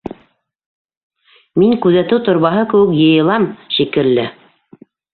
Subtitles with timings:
[1.59, 4.29] —Мин күҙәтеү торбаһы кеүек йыйылам, шикелле.